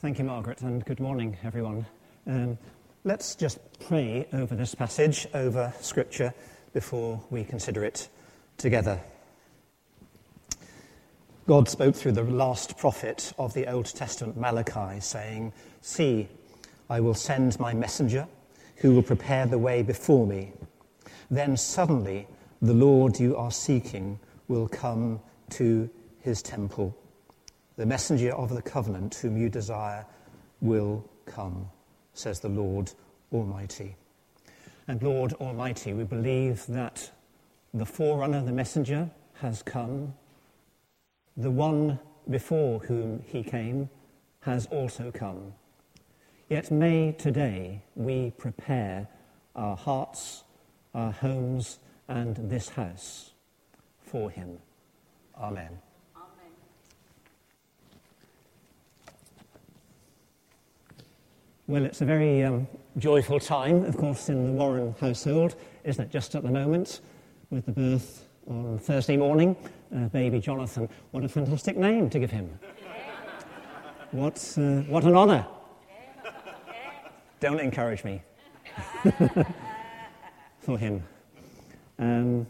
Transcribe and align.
Thank 0.00 0.20
you, 0.20 0.24
Margaret, 0.24 0.60
and 0.60 0.84
good 0.84 1.00
morning, 1.00 1.36
everyone. 1.42 1.84
Um, 2.24 2.56
let's 3.02 3.34
just 3.34 3.58
pray 3.80 4.28
over 4.32 4.54
this 4.54 4.72
passage, 4.72 5.26
over 5.34 5.74
Scripture, 5.80 6.32
before 6.72 7.20
we 7.30 7.42
consider 7.42 7.82
it 7.82 8.08
together. 8.58 9.00
God 11.48 11.68
spoke 11.68 11.96
through 11.96 12.12
the 12.12 12.22
last 12.22 12.78
prophet 12.78 13.32
of 13.40 13.54
the 13.54 13.66
Old 13.66 13.86
Testament, 13.86 14.36
Malachi, 14.36 15.00
saying, 15.00 15.52
See, 15.80 16.28
I 16.88 17.00
will 17.00 17.12
send 17.12 17.58
my 17.58 17.74
messenger 17.74 18.28
who 18.76 18.94
will 18.94 19.02
prepare 19.02 19.46
the 19.46 19.58
way 19.58 19.82
before 19.82 20.28
me. 20.28 20.52
Then 21.28 21.56
suddenly 21.56 22.28
the 22.62 22.72
Lord 22.72 23.18
you 23.18 23.36
are 23.36 23.50
seeking 23.50 24.20
will 24.46 24.68
come 24.68 25.18
to 25.50 25.90
his 26.20 26.40
temple 26.40 26.96
the 27.78 27.86
messenger 27.86 28.32
of 28.32 28.52
the 28.52 28.60
covenant 28.60 29.14
whom 29.14 29.36
you 29.36 29.48
desire 29.48 30.04
will 30.60 31.08
come, 31.26 31.70
says 32.12 32.40
the 32.40 32.48
Lord 32.48 32.90
Almighty. 33.32 33.94
And 34.88 35.00
Lord 35.00 35.32
Almighty, 35.34 35.92
we 35.92 36.02
believe 36.02 36.66
that 36.66 37.08
the 37.72 37.86
forerunner, 37.86 38.42
the 38.42 38.52
messenger, 38.52 39.08
has 39.34 39.62
come. 39.62 40.12
The 41.36 41.52
one 41.52 42.00
before 42.28 42.80
whom 42.80 43.22
he 43.24 43.44
came 43.44 43.88
has 44.40 44.66
also 44.66 45.12
come. 45.12 45.54
Yet 46.48 46.72
may 46.72 47.12
today 47.12 47.82
we 47.94 48.32
prepare 48.38 49.06
our 49.54 49.76
hearts, 49.76 50.42
our 50.94 51.12
homes, 51.12 51.78
and 52.08 52.34
this 52.50 52.70
house 52.70 53.34
for 54.00 54.30
him. 54.30 54.58
Amen. 55.38 55.78
Well, 61.68 61.84
it's 61.84 62.00
a 62.00 62.06
very 62.06 62.44
um, 62.44 62.66
joyful 62.96 63.38
time, 63.38 63.84
of 63.84 63.94
course, 63.98 64.30
in 64.30 64.46
the 64.46 64.52
Warren 64.52 64.94
household, 64.98 65.54
isn't 65.84 66.02
it? 66.02 66.10
Just 66.10 66.34
at 66.34 66.42
the 66.42 66.50
moment, 66.50 67.02
with 67.50 67.66
the 67.66 67.72
birth 67.72 68.26
on 68.46 68.78
Thursday 68.78 69.18
morning, 69.18 69.54
uh, 69.94 70.08
baby 70.08 70.40
Jonathan. 70.40 70.88
What 71.10 71.24
a 71.24 71.28
fantastic 71.28 71.76
name 71.76 72.08
to 72.08 72.18
give 72.18 72.30
him! 72.30 72.58
What, 74.12 74.38
uh, 74.56 74.80
what 74.88 75.04
an 75.04 75.14
honour! 75.14 75.46
Don't 77.38 77.60
encourage 77.60 78.02
me 78.02 78.22
for 80.60 80.78
him. 80.78 81.04
Um, 81.98 82.46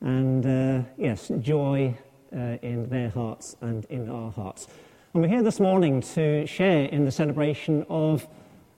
and 0.00 0.46
uh, 0.46 0.88
yes, 0.96 1.30
joy 1.40 1.94
uh, 2.34 2.56
in 2.62 2.88
their 2.88 3.10
hearts 3.10 3.56
and 3.60 3.84
in 3.90 4.08
our 4.08 4.32
hearts. 4.32 4.68
And 5.14 5.20
we're 5.20 5.28
here 5.28 5.42
this 5.42 5.60
morning 5.60 6.00
to 6.14 6.46
share 6.46 6.86
in 6.86 7.04
the 7.04 7.10
celebration 7.10 7.84
of 7.90 8.26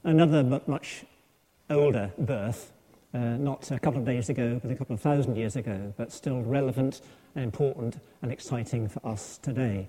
another 0.03 0.43
but 0.43 0.67
much 0.67 1.05
older 1.71 2.11
birth, 2.19 2.73
uh, 3.15 3.19
not 3.19 3.71
a 3.71 3.79
couple 3.79 4.01
of 4.01 4.05
days 4.05 4.29
ago, 4.31 4.59
but 4.61 4.73
a 4.73 4.75
couple 4.75 4.95
of 4.95 5.01
thousand 5.01 5.37
years 5.37 5.55
ago, 5.55 5.95
but 5.97 6.11
still 6.11 6.43
relevant 6.43 7.03
and 7.37 7.45
important 7.45 8.01
and 8.21 8.33
exciting 8.33 8.89
for 8.89 9.07
us 9.07 9.39
today. 9.39 9.89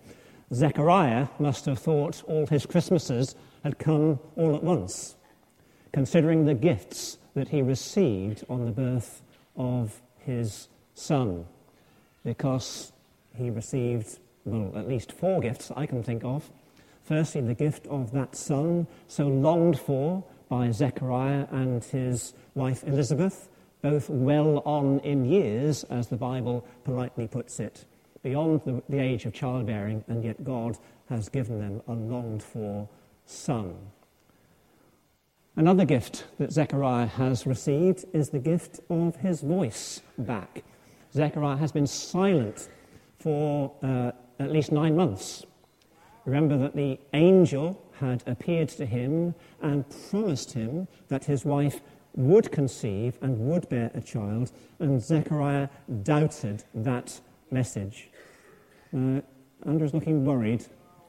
Zechariah 0.53 1.29
must 1.39 1.65
have 1.65 1.79
thought 1.79 2.21
all 2.27 2.45
his 2.45 2.67
Christmases 2.67 3.33
had 3.63 3.79
come 3.79 4.19
all 4.35 4.55
at 4.55 4.63
once, 4.63 5.15
considering 5.93 6.45
the 6.45 6.53
gifts 6.53 7.17
that 7.33 7.47
he 7.47 7.63
received 7.63 8.43
on 8.47 8.65
the 8.65 8.71
birth 8.71 9.23
of 9.57 9.99
his 10.19 10.67
son, 10.93 11.47
because 12.23 12.91
he 13.35 13.49
received 13.49 14.19
well, 14.45 14.71
at 14.77 14.87
least 14.87 15.11
four 15.11 15.41
gifts 15.41 15.71
I 15.75 15.85
can 15.85 16.03
think 16.03 16.23
of. 16.23 16.49
Firstly, 17.03 17.41
the 17.41 17.53
gift 17.53 17.85
of 17.87 18.11
that 18.13 18.35
son 18.35 18.87
so 19.07 19.27
longed 19.27 19.79
for 19.79 20.23
by 20.49 20.71
Zechariah 20.71 21.47
and 21.51 21.83
his 21.83 22.33
wife 22.53 22.83
Elizabeth, 22.83 23.49
both 23.81 24.09
well 24.09 24.59
on 24.65 24.99
in 24.99 25.25
years, 25.25 25.83
as 25.85 26.07
the 26.07 26.15
Bible 26.15 26.65
politely 26.83 27.27
puts 27.27 27.59
it, 27.59 27.85
beyond 28.23 28.61
the, 28.65 28.81
the 28.89 28.99
age 28.99 29.25
of 29.25 29.33
childbearing, 29.33 30.03
and 30.07 30.23
yet 30.23 30.43
God 30.43 30.77
has 31.09 31.29
given 31.29 31.59
them 31.59 31.81
a 31.87 31.93
longed 31.93 32.41
for 32.41 32.87
son. 33.25 33.75
Another 35.55 35.85
gift 35.85 36.25
that 36.37 36.51
Zechariah 36.51 37.05
has 37.05 37.47
received 37.47 38.05
is 38.13 38.29
the 38.29 38.39
gift 38.39 38.79
of 38.89 39.15
his 39.17 39.41
voice 39.41 40.01
back. 40.17 40.63
Zechariah 41.13 41.57
has 41.57 41.71
been 41.71 41.87
silent 41.87 42.67
for 43.19 43.71
uh, 43.81 44.11
at 44.39 44.51
least 44.51 44.71
nine 44.71 44.95
months. 44.95 45.45
Remember 46.25 46.57
that 46.57 46.75
the 46.75 46.99
angel 47.13 47.81
had 47.99 48.23
appeared 48.25 48.69
to 48.69 48.85
him 48.85 49.35
and 49.61 49.85
promised 50.09 50.53
him 50.53 50.87
that 51.07 51.25
his 51.25 51.45
wife 51.45 51.81
would 52.15 52.51
conceive 52.51 53.17
and 53.21 53.37
would 53.39 53.67
bear 53.69 53.91
a 53.93 54.01
child, 54.01 54.51
and 54.79 55.01
Zechariah 55.01 55.69
doubted 56.03 56.63
that 56.73 57.19
message. 57.51 58.09
Uh, 58.95 59.21
Andrew's 59.65 59.93
looking 59.93 60.25
worried. 60.25 60.65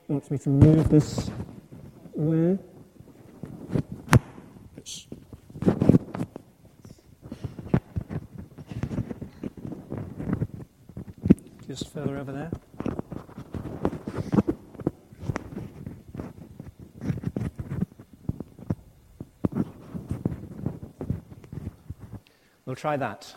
Wants 0.09 0.31
me 0.31 0.39
to 0.39 0.49
move 0.49 0.89
this 0.89 1.31
where? 2.13 2.59
Just 11.67 11.93
further 11.93 12.17
over 12.17 12.33
there. 12.33 12.51
We'll 22.77 22.83
try 22.83 22.97
that. 22.99 23.35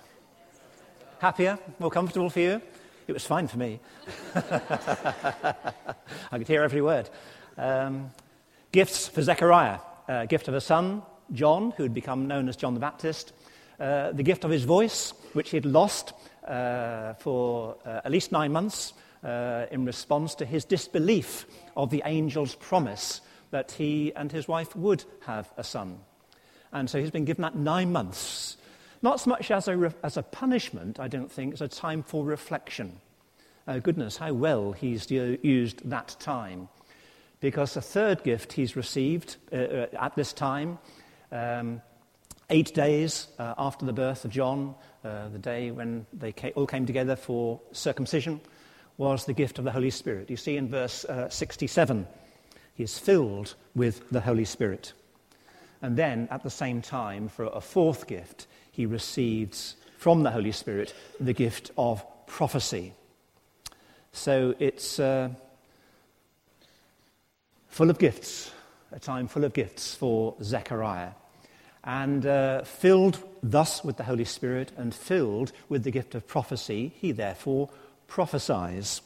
Happier? 1.19 1.57
More 1.79 1.89
comfortable 1.89 2.29
for 2.29 2.41
you? 2.41 2.61
It 3.07 3.13
was 3.13 3.25
fine 3.25 3.47
for 3.47 3.57
me. 3.57 3.79
I 4.35 5.63
could 6.33 6.45
hear 6.49 6.61
every 6.61 6.81
word. 6.81 7.09
Um, 7.57 8.11
gifts 8.73 9.07
for 9.07 9.21
Zechariah. 9.21 9.79
Uh, 10.09 10.25
gift 10.25 10.49
of 10.49 10.55
a 10.55 10.59
son, 10.59 11.03
John, 11.31 11.71
who 11.77 11.83
had 11.83 11.93
become 11.93 12.27
known 12.27 12.49
as 12.49 12.57
John 12.57 12.73
the 12.73 12.81
Baptist. 12.81 13.31
Uh, 13.79 14.11
the 14.11 14.23
gift 14.23 14.43
of 14.43 14.51
his 14.51 14.65
voice, 14.65 15.13
which 15.31 15.51
he 15.51 15.55
had 15.55 15.65
lost 15.65 16.11
uh, 16.45 17.13
for 17.13 17.77
uh, 17.85 18.01
at 18.03 18.11
least 18.11 18.33
nine 18.33 18.51
months 18.51 18.91
uh, 19.23 19.67
in 19.71 19.85
response 19.85 20.35
to 20.35 20.45
his 20.45 20.65
disbelief 20.65 21.45
of 21.77 21.91
the 21.91 22.03
angel's 22.03 22.55
promise 22.55 23.21
that 23.51 23.71
he 23.71 24.13
and 24.17 24.33
his 24.33 24.49
wife 24.49 24.75
would 24.75 25.05
have 25.21 25.49
a 25.55 25.63
son. 25.63 25.97
And 26.73 26.89
so 26.89 26.99
he's 26.99 27.09
been 27.09 27.23
given 27.23 27.43
that 27.43 27.55
nine 27.55 27.93
months 27.93 28.57
not 29.01 29.19
so 29.19 29.29
much 29.29 29.49
as 29.51 29.67
a, 29.67 29.77
re- 29.77 29.93
as 30.03 30.17
a 30.17 30.23
punishment, 30.23 30.99
I 30.99 31.07
don't 31.07 31.31
think, 31.31 31.53
as 31.53 31.61
a 31.61 31.67
time 31.67 32.03
for 32.03 32.25
reflection. 32.25 32.99
Oh, 33.67 33.79
goodness, 33.79 34.17
how 34.17 34.33
well 34.33 34.71
he's 34.71 35.09
used 35.09 35.89
that 35.89 36.15
time. 36.19 36.69
Because 37.39 37.75
the 37.75 37.81
third 37.81 38.23
gift 38.23 38.53
he's 38.53 38.75
received 38.75 39.37
uh, 39.53 39.55
uh, 39.55 39.87
at 39.99 40.15
this 40.15 40.33
time, 40.33 40.79
um, 41.31 41.81
eight 42.49 42.73
days 42.73 43.27
uh, 43.37 43.53
after 43.57 43.85
the 43.85 43.93
birth 43.93 44.25
of 44.25 44.31
John, 44.31 44.75
uh, 45.05 45.29
the 45.29 45.39
day 45.39 45.71
when 45.71 46.05
they 46.11 46.33
all 46.55 46.67
came 46.67 46.85
together 46.85 47.15
for 47.15 47.61
circumcision, 47.71 48.41
was 48.97 49.25
the 49.25 49.33
gift 49.33 49.59
of 49.59 49.65
the 49.65 49.71
Holy 49.71 49.89
Spirit. 49.91 50.29
You 50.29 50.35
see 50.35 50.57
in 50.57 50.67
verse 50.67 51.05
uh, 51.05 51.29
67, 51.29 52.05
he 52.73 52.83
is 52.83 52.99
filled 52.99 53.55
with 53.75 54.09
the 54.09 54.19
Holy 54.19 54.45
Spirit. 54.45 54.93
And 55.81 55.95
then, 55.95 56.27
at 56.29 56.43
the 56.43 56.49
same 56.49 56.81
time, 56.81 57.29
for 57.29 57.45
a 57.45 57.61
fourth 57.61 58.07
gift, 58.07 58.47
he 58.71 58.85
receives 58.85 59.75
from 59.97 60.23
the 60.23 60.31
Holy 60.31 60.51
Spirit 60.51 60.93
the 61.19 61.33
gift 61.33 61.71
of 61.77 62.03
prophecy. 62.25 62.93
So 64.11 64.55
it's 64.59 64.99
uh, 64.99 65.29
full 67.67 67.89
of 67.89 67.99
gifts, 67.99 68.51
a 68.91 68.99
time 68.99 69.27
full 69.27 69.43
of 69.43 69.53
gifts 69.53 69.95
for 69.95 70.35
Zechariah. 70.41 71.11
And 71.83 72.25
uh, 72.25 72.63
filled 72.63 73.23
thus 73.41 73.83
with 73.83 73.97
the 73.97 74.03
Holy 74.03 74.25
Spirit 74.25 74.71
and 74.77 74.93
filled 74.93 75.51
with 75.69 75.83
the 75.83 75.91
gift 75.91 76.15
of 76.15 76.27
prophecy, 76.27 76.93
he 76.99 77.11
therefore 77.11 77.69
prophesies. 78.07 79.01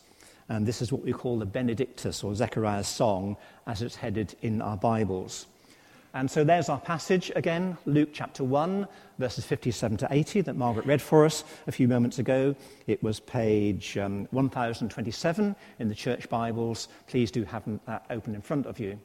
And 0.49 0.65
this 0.65 0.81
is 0.81 0.91
what 0.91 1.03
we 1.03 1.13
call 1.13 1.37
the 1.37 1.45
Benedictus 1.45 2.23
or 2.23 2.35
Zechariah's 2.35 2.87
song 2.87 3.37
as 3.65 3.81
it's 3.81 3.95
headed 3.95 4.35
in 4.41 4.61
our 4.61 4.77
Bibles. 4.77 5.45
And 6.15 6.29
so 6.29 6.43
there's 6.43 6.69
our 6.69 6.79
passage 6.79 7.31
again, 7.35 7.75
Luke 7.87 8.09
chapter 8.13 8.43
1, 8.43 8.87
verses 9.17 9.45
57 9.45 9.97
to 9.97 10.07
80, 10.11 10.41
that 10.41 10.55
Margaret 10.55 10.85
read 10.85 11.01
for 11.01 11.25
us 11.25 11.43
a 11.65 11.71
few 11.71 11.87
moments 11.87 12.19
ago. 12.19 12.55
It 12.85 13.01
was 13.01 13.19
page 13.19 13.97
um, 13.97 14.27
1027 14.29 15.55
in 15.79 15.89
the 15.89 15.95
church 15.95 16.29
Bibles. 16.29 16.87
Please 17.07 17.31
do 17.31 17.43
have 17.45 17.63
that 17.87 18.05
open 18.11 18.35
in 18.35 18.41
front 18.41 18.67
of 18.67 18.79
you. 18.79 18.99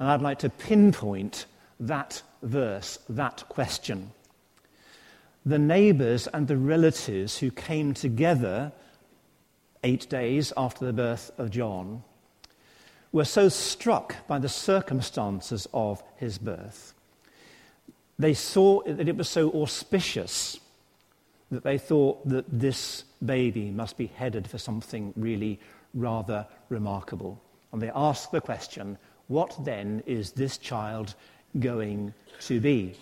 And 0.00 0.08
I'd 0.08 0.22
like 0.22 0.40
to 0.40 0.50
pinpoint 0.50 1.46
that 1.78 2.20
verse, 2.42 2.98
that 3.08 3.44
question. 3.48 4.10
The 5.46 5.58
neighbors 5.58 6.26
and 6.26 6.48
the 6.48 6.56
relatives 6.56 7.38
who 7.38 7.52
came 7.52 7.94
together 7.94 8.72
eight 9.84 10.08
days 10.08 10.52
after 10.56 10.84
the 10.84 10.92
birth 10.92 11.30
of 11.38 11.50
John 11.50 12.02
were 13.14 13.24
so 13.24 13.48
struck 13.48 14.26
by 14.26 14.40
the 14.40 14.48
circumstances 14.48 15.68
of 15.72 16.02
his 16.16 16.36
birth. 16.36 16.92
They 18.18 18.34
saw 18.34 18.82
that 18.82 19.08
it 19.08 19.16
was 19.16 19.28
so 19.28 19.52
auspicious 19.62 20.58
that 21.52 21.62
they 21.62 21.78
thought 21.78 22.28
that 22.28 22.44
this 22.48 23.04
baby 23.24 23.70
must 23.70 23.96
be 23.96 24.08
headed 24.08 24.50
for 24.50 24.58
something 24.58 25.12
really 25.14 25.60
rather 25.94 26.44
remarkable. 26.68 27.40
And 27.72 27.80
they 27.80 27.92
asked 27.94 28.32
the 28.32 28.40
question, 28.40 28.98
what 29.28 29.64
then 29.64 30.02
is 30.06 30.32
this 30.32 30.58
child 30.58 31.14
going 31.60 32.14
to 32.40 32.58
be? 32.58 32.96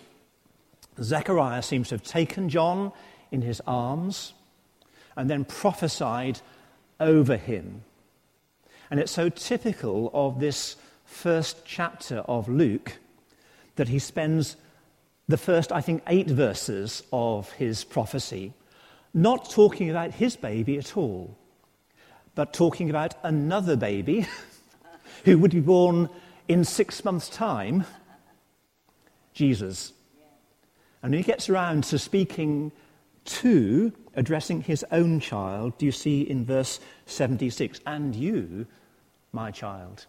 Zechariah 1.01 1.63
seems 1.63 1.89
to 1.89 1.95
have 1.95 2.03
taken 2.03 2.49
John 2.49 2.91
in 3.31 3.41
his 3.41 3.63
arms 3.65 4.33
and 5.15 5.27
then 5.27 5.43
prophesied 5.43 6.39
over 6.99 7.35
him. 7.35 7.81
And 8.93 8.99
it's 8.99 9.11
so 9.11 9.27
typical 9.27 10.11
of 10.13 10.39
this 10.39 10.75
first 11.03 11.65
chapter 11.65 12.19
of 12.19 12.47
Luke 12.47 12.99
that 13.75 13.87
he 13.87 13.97
spends 13.97 14.55
the 15.27 15.35
first, 15.35 15.71
I 15.71 15.81
think, 15.81 16.03
eight 16.05 16.29
verses 16.29 17.01
of 17.11 17.51
his 17.53 17.83
prophecy 17.83 18.53
not 19.11 19.49
talking 19.49 19.89
about 19.89 20.11
his 20.11 20.35
baby 20.35 20.77
at 20.77 20.95
all, 20.95 21.35
but 22.35 22.53
talking 22.53 22.91
about 22.91 23.15
another 23.23 23.75
baby 23.75 24.27
who 25.25 25.39
would 25.39 25.49
be 25.49 25.59
born 25.59 26.07
in 26.47 26.63
six 26.63 27.03
months' 27.03 27.29
time 27.29 27.85
Jesus. 29.33 29.91
And 31.01 31.13
when 31.13 31.17
he 31.17 31.23
gets 31.23 31.49
around 31.49 31.85
to 31.85 31.97
speaking 31.97 32.71
to, 33.25 33.91
addressing 34.15 34.61
his 34.61 34.85
own 34.91 35.19
child, 35.19 35.79
do 35.79 35.87
you 35.87 35.91
see 35.91 36.21
in 36.21 36.45
verse 36.45 36.79
76, 37.07 37.81
and 37.87 38.15
you, 38.15 38.67
my 39.33 39.51
child. 39.51 40.05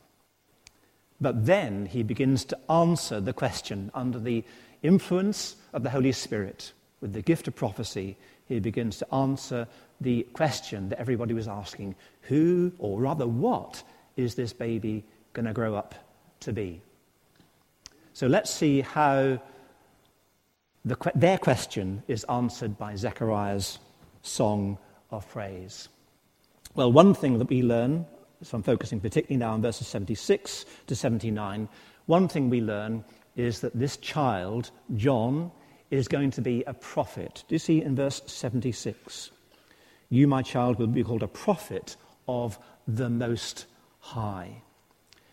But 1.20 1.46
then 1.46 1.86
he 1.86 2.02
begins 2.02 2.44
to 2.46 2.58
answer 2.70 3.20
the 3.20 3.32
question 3.32 3.90
under 3.94 4.18
the 4.18 4.44
influence 4.82 5.56
of 5.72 5.82
the 5.82 5.90
Holy 5.90 6.12
Spirit. 6.12 6.72
With 7.00 7.12
the 7.12 7.22
gift 7.22 7.48
of 7.48 7.56
prophecy, 7.56 8.16
he 8.46 8.60
begins 8.60 8.98
to 8.98 9.14
answer 9.14 9.66
the 10.00 10.22
question 10.34 10.90
that 10.90 11.00
everybody 11.00 11.34
was 11.34 11.48
asking 11.48 11.94
who, 12.22 12.72
or 12.78 13.00
rather, 13.00 13.26
what 13.26 13.82
is 14.16 14.34
this 14.34 14.52
baby 14.52 15.04
going 15.32 15.46
to 15.46 15.52
grow 15.52 15.74
up 15.74 15.94
to 16.40 16.52
be? 16.52 16.80
So 18.12 18.26
let's 18.26 18.50
see 18.50 18.80
how 18.80 19.40
the, 20.84 20.96
their 21.14 21.38
question 21.38 22.02
is 22.06 22.24
answered 22.24 22.78
by 22.78 22.96
Zechariah's 22.96 23.78
song 24.22 24.78
of 25.10 25.28
praise. 25.28 25.88
Well, 26.74 26.92
one 26.92 27.14
thing 27.14 27.38
that 27.38 27.48
we 27.48 27.62
learn 27.62 28.06
so 28.42 28.56
I'm 28.56 28.62
focusing 28.62 29.00
particularly 29.00 29.38
now 29.38 29.52
on 29.52 29.62
verses 29.62 29.86
76 29.86 30.64
to 30.86 30.94
79. 30.94 31.68
One 32.06 32.28
thing 32.28 32.50
we 32.50 32.60
learn 32.60 33.04
is 33.36 33.60
that 33.60 33.78
this 33.78 33.96
child, 33.96 34.70
John, 34.96 35.50
is 35.90 36.08
going 36.08 36.30
to 36.32 36.40
be 36.40 36.62
a 36.66 36.74
prophet. 36.74 37.44
Do 37.48 37.54
you 37.54 37.58
see 37.58 37.82
in 37.82 37.96
verse 37.96 38.22
76? 38.26 39.30
You, 40.10 40.26
my 40.26 40.42
child, 40.42 40.78
will 40.78 40.86
be 40.86 41.04
called 41.04 41.22
a 41.22 41.28
prophet 41.28 41.96
of 42.28 42.58
the 42.86 43.08
Most 43.08 43.66
High. 44.00 44.62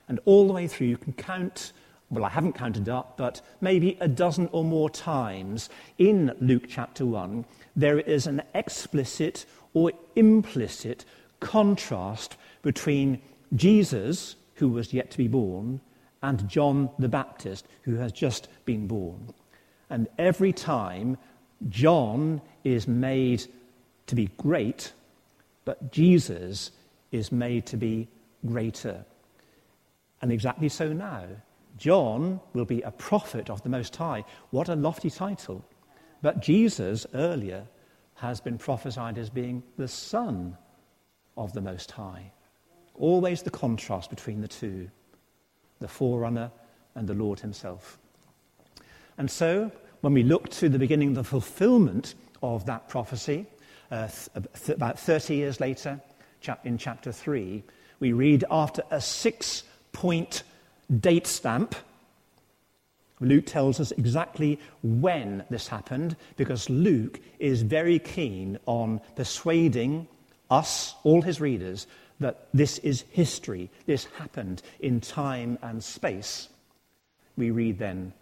And 0.07 0.19
all 0.25 0.47
the 0.47 0.54
way 0.54 0.68
through, 0.68 0.88
you 0.88 0.97
can 0.97 1.13
count, 1.13 1.74
well, 2.09 2.25
I 2.25 2.30
haven't 2.30 2.54
counted 2.54 2.89
up, 2.89 3.18
but 3.18 3.42
maybe 3.59 3.97
a 4.00 4.07
dozen 4.07 4.50
or 4.51 4.63
more 4.63 4.89
times 4.89 5.69
in 5.97 6.36
Luke 6.39 6.65
chapter 6.68 7.06
1, 7.06 7.45
there 7.75 8.00
is 8.00 8.27
an 8.27 8.42
explicit 8.54 9.45
or 9.74 9.92
implicit 10.15 11.06
contrast 11.39 12.38
between 12.62 13.22
Jesus, 13.56 14.36
who 14.56 14.69
was 14.69 14.94
yet 14.94 15.12
to 15.12 15.18
be 15.18 15.28
born, 15.28 15.81
and 16.24 16.48
John 16.48 16.90
the 17.00 17.10
Baptist, 17.10 17.66
who 17.84 17.96
has 17.96 18.12
just 18.12 18.48
been 18.66 18.88
born. 18.88 19.34
And 19.90 20.08
every 20.18 20.54
time 20.54 21.18
John 21.69 22.42
is 22.63 22.88
made 22.88 23.46
to 24.08 24.16
be 24.16 24.30
great, 24.38 24.94
but 25.66 25.92
Jesus 25.92 26.72
is 27.12 27.31
made 27.31 27.66
to 27.68 27.78
be 27.78 28.08
greater. 28.46 29.04
And 30.22 30.31
exactly 30.31 30.69
so 30.69 30.94
now. 30.94 31.25
John 31.78 32.40
will 32.54 32.66
be 32.66 32.81
a 32.81 32.92
prophet 32.92 33.50
of 33.50 33.64
the 33.64 33.69
Most 33.69 33.96
High. 33.96 34.24
What 34.52 34.69
a 34.69 34.75
lofty 34.75 35.10
title. 35.10 35.66
But 36.22 36.42
Jesus, 36.42 37.07
earlier, 37.14 37.66
has 38.16 38.40
been 38.40 38.57
prophesied 38.57 39.18
as 39.18 39.30
being 39.30 39.64
the 39.78 39.88
Son 39.88 40.57
of 41.36 41.54
the 41.54 41.62
Most 41.62 41.92
High. 41.92 42.31
Always 42.96 43.42
the 43.42 43.50
contrast 43.50 44.10
between 44.10 44.42
the 44.42 44.48
two 44.48 44.90
the 45.82 45.88
forerunner 45.88 46.52
and 46.96 47.08
the 47.08 47.14
Lord 47.14 47.40
Himself. 47.40 47.98
And 49.18 49.30
so, 49.30 49.72
when 50.02 50.14
we 50.14 50.24
look 50.24 50.50
to 50.50 50.70
the 50.70 50.80
beginning 50.80 51.10
of 51.10 51.16
the 51.16 51.24
fulfillment 51.24 52.16
of 52.42 52.66
that 52.68 52.88
prophecy, 52.88 53.46
uh, 53.92 54.08
th- 54.64 54.76
about 54.76 55.00
30 55.00 55.36
years 55.36 55.60
later, 55.60 56.00
chap- 56.40 56.66
in 56.66 56.78
chapter 56.78 57.12
3, 57.12 57.64
we 58.00 58.14
read 58.14 58.46
after 58.50 58.84
a 58.90 59.02
six 59.02 59.64
point 59.92 60.44
date 61.00 61.28
stamp, 61.28 61.76
Luke 63.20 63.46
tells 63.46 63.80
us 63.80 63.92
exactly 63.92 64.60
when 64.82 65.44
this 65.52 65.68
happened 65.68 66.16
because 66.38 66.70
Luke 66.70 67.20
is 67.38 67.62
very 67.62 68.00
keen 68.00 68.58
on 68.66 69.00
persuading 69.16 70.08
us, 70.50 70.96
all 71.04 71.22
his 71.22 71.40
readers, 71.40 71.86
that 72.21 72.47
this 72.53 72.77
is 72.79 73.03
history, 73.12 73.69
this 73.85 74.06
happened 74.18 74.62
in 74.79 75.01
time 75.01 75.57
and 75.62 75.83
space, 75.83 76.47
we 77.35 77.51
read 77.51 77.79
then 77.79 78.13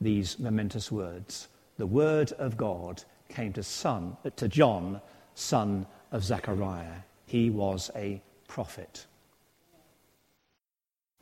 these 0.00 0.38
momentous 0.38 0.92
words. 0.92 1.48
The 1.78 1.86
word 1.86 2.32
of 2.32 2.56
God 2.56 3.02
came 3.28 3.52
to 3.54 3.62
son 3.62 4.16
to 4.36 4.48
John, 4.48 5.00
son 5.34 5.86
of 6.12 6.24
Zechariah. 6.24 7.00
He 7.26 7.50
was 7.50 7.90
a 7.94 8.20
prophet. 8.48 9.06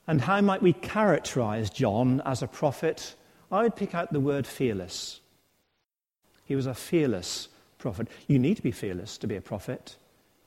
And 0.07 0.21
how 0.21 0.41
might 0.41 0.63
we 0.63 0.73
characterize 0.73 1.71
John 1.71 2.21
as 2.25 2.43
a 2.43 2.47
prophet? 2.47 3.15
I 3.51 3.63
would 3.63 3.77
pick 3.77 3.95
out 3.95 4.13
the 4.13 4.21
word 4.21 4.47
fearless. 4.47 5.21
He 6.45 6.57
was 6.57 6.67
a 6.67 6.75
fearless 6.75 7.49
prophet. 7.79 8.09
You 8.29 8.39
need 8.39 8.57
to 8.57 8.63
be 8.63 8.71
fearless 8.71 9.17
to 9.19 9.27
be 9.27 9.37
a 9.37 9.41
prophet. 9.41 9.97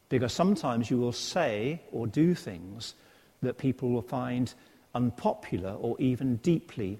Because 0.09 0.33
sometimes 0.33 0.89
you 0.89 0.97
will 0.97 1.11
say 1.11 1.81
or 1.91 2.07
do 2.07 2.33
things 2.33 2.93
that 3.41 3.57
people 3.57 3.89
will 3.89 4.01
find 4.01 4.53
unpopular 4.95 5.71
or 5.71 5.95
even 5.99 6.37
deeply 6.37 6.99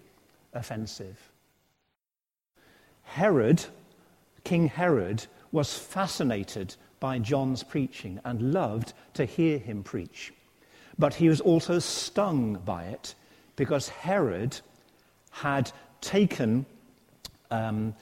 offensive. 0.53 1.17
Herod, 3.03 3.63
King 4.43 4.67
Herod, 4.67 5.25
was 5.51 5.74
fascinated 5.77 6.75
by 7.00 7.20
John's 7.20 7.63
preaching 7.63 8.20
and 8.25 8.53
loved 8.53 8.93
to 9.13 9.25
hear 9.25 9.58
him 9.58 9.84
preach. 9.84 10.34
But 11.00 11.13
he 11.13 11.29
was 11.29 11.41
also 11.41 11.79
stung 11.79 12.55
by 12.65 12.86
it 12.86 13.15
because 13.55 13.88
Herod 13.88 14.60
had 15.32 15.72
taken 16.01 16.65
um, 17.50 17.96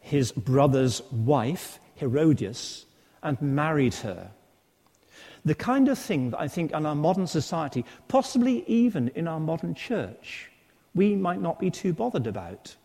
his 0.00 0.32
brother's 0.32 1.02
wife, 1.10 1.80
Herodias, 1.96 2.86
and 3.22 3.40
married 3.40 3.94
her 3.94 4.30
the 5.44 5.54
kind 5.54 5.88
of 5.88 5.98
thing 5.98 6.30
that 6.30 6.40
I 6.40 6.48
think 6.48 6.72
in 6.72 6.86
our 6.86 6.94
modern 6.94 7.26
society, 7.26 7.84
possibly 8.08 8.64
even 8.68 9.08
in 9.14 9.26
our 9.26 9.40
modern 9.40 9.74
church, 9.74 10.50
we 10.94 11.14
might 11.16 11.40
not 11.40 11.58
be 11.58 11.70
too 11.70 11.92
bothered 11.92 12.26
about. 12.26 12.76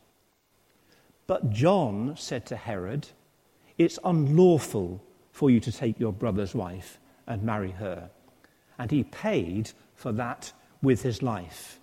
But 1.27 1.51
John 1.51 2.15
said 2.17 2.45
to 2.47 2.55
Herod, 2.55 3.07
It's 3.77 3.99
unlawful 4.03 5.03
for 5.31 5.51
you 5.51 5.59
to 5.59 5.71
take 5.71 5.99
your 5.99 6.13
brother's 6.13 6.55
wife 6.55 6.99
and 7.27 7.43
marry 7.43 7.71
her. 7.71 8.09
And 8.79 8.89
he 8.89 9.03
paid 9.03 9.71
for 9.93 10.11
that 10.13 10.51
with 10.81 11.01
his 11.01 11.21
life, 11.21 11.79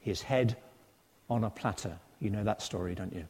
his 0.00 0.22
head 0.22 0.56
on 1.30 1.44
a 1.44 1.50
platter. 1.50 1.98
You 2.20 2.30
know 2.30 2.44
that 2.44 2.62
story, 2.62 2.94
don't 2.94 3.14
you? 3.14 3.26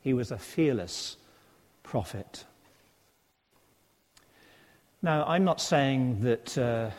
He 0.00 0.12
was 0.12 0.32
a 0.32 0.38
fearless 0.38 1.16
prophet. 1.82 2.44
Now, 5.04 5.24
I'm 5.26 5.42
not 5.42 5.60
saying 5.60 6.20
that 6.20 6.56
uh, 6.56 6.90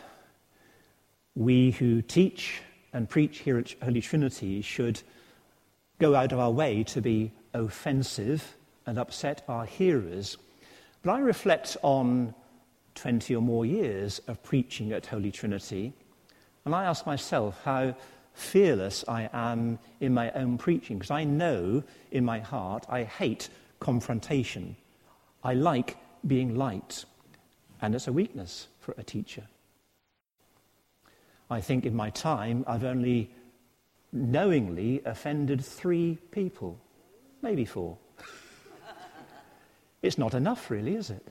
we 1.34 1.70
who 1.70 2.02
teach 2.02 2.60
and 2.92 3.08
preach 3.08 3.38
here 3.38 3.56
at 3.56 3.74
Holy 3.82 4.02
Trinity 4.02 4.60
should 4.60 5.00
go 5.98 6.14
out 6.14 6.30
of 6.32 6.38
our 6.38 6.50
way 6.50 6.82
to 6.84 7.00
be 7.00 7.32
offensive 7.54 8.56
and 8.84 8.98
upset 8.98 9.42
our 9.48 9.64
hearers. 9.64 10.36
But 11.02 11.12
I 11.12 11.20
reflect 11.20 11.78
on 11.80 12.34
20 12.94 13.36
or 13.36 13.40
more 13.40 13.64
years 13.64 14.20
of 14.28 14.42
preaching 14.42 14.92
at 14.92 15.06
Holy 15.06 15.32
Trinity, 15.32 15.94
and 16.66 16.74
I 16.74 16.84
ask 16.84 17.06
myself 17.06 17.58
how 17.64 17.96
fearless 18.34 19.06
I 19.08 19.30
am 19.32 19.78
in 20.00 20.12
my 20.12 20.30
own 20.32 20.58
preaching, 20.58 20.98
because 20.98 21.10
I 21.10 21.24
know 21.24 21.82
in 22.10 22.22
my 22.22 22.40
heart 22.40 22.84
I 22.86 23.04
hate 23.04 23.48
confrontation. 23.80 24.76
I 25.42 25.54
like 25.54 25.96
being 26.26 26.54
liked 26.54 27.06
and 27.84 27.94
it's 27.94 28.08
a 28.08 28.12
weakness 28.12 28.68
for 28.80 28.94
a 28.96 29.02
teacher. 29.02 29.42
I 31.50 31.60
think 31.60 31.84
in 31.84 31.94
my 31.94 32.08
time 32.08 32.64
I've 32.66 32.84
only 32.84 33.30
knowingly 34.10 35.02
offended 35.04 35.62
three 35.62 36.16
people, 36.30 36.80
maybe 37.42 37.66
four. 37.66 37.98
it's 40.02 40.16
not 40.16 40.32
enough, 40.32 40.70
really, 40.70 40.94
is 40.94 41.10
it? 41.10 41.28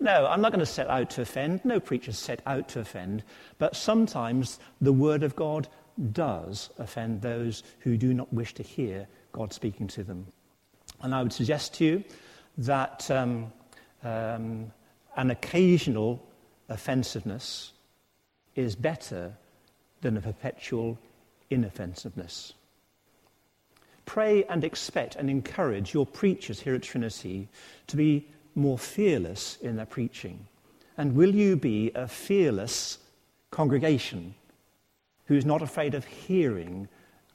no, 0.00 0.26
I'm 0.26 0.40
not 0.40 0.52
going 0.52 0.60
to 0.60 0.66
set 0.66 0.88
out 0.88 1.10
to 1.10 1.22
offend. 1.22 1.62
No 1.62 1.78
preacher 1.78 2.12
set 2.12 2.40
out 2.46 2.68
to 2.70 2.80
offend. 2.80 3.24
But 3.58 3.76
sometimes 3.76 4.58
the 4.80 4.92
Word 4.92 5.22
of 5.22 5.36
God 5.36 5.68
does 6.12 6.70
offend 6.78 7.20
those 7.20 7.62
who 7.80 7.98
do 7.98 8.14
not 8.14 8.32
wish 8.32 8.54
to 8.54 8.62
hear 8.62 9.06
God 9.32 9.52
speaking 9.52 9.86
to 9.88 10.02
them. 10.02 10.26
And 11.02 11.14
I 11.14 11.22
would 11.22 11.32
suggest 11.32 11.74
to 11.74 11.84
you 11.84 12.04
that 12.56 13.10
um, 13.10 13.52
um, 14.02 14.72
an 15.16 15.30
occasional 15.30 16.22
offensiveness 16.68 17.72
is 18.54 18.74
better 18.74 19.32
than 20.00 20.16
a 20.16 20.20
perpetual 20.20 20.98
inoffensiveness. 21.50 22.52
Pray 24.04 24.44
and 24.44 24.62
expect 24.62 25.16
and 25.16 25.28
encourage 25.28 25.92
your 25.92 26.06
preachers 26.06 26.60
here 26.60 26.74
at 26.74 26.82
Trinity 26.82 27.48
to 27.88 27.96
be 27.96 28.26
more 28.54 28.78
fearless 28.78 29.58
in 29.60 29.76
their 29.76 29.86
preaching. 29.86 30.46
And 30.96 31.14
will 31.14 31.34
you 31.34 31.56
be 31.56 31.90
a 31.94 32.08
fearless 32.08 32.98
congregation 33.50 34.34
who's 35.26 35.44
not 35.44 35.60
afraid 35.60 35.94
of 35.94 36.04
hearing 36.04 36.88